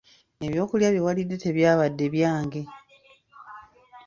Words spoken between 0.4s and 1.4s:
Ebyokulya bye walidde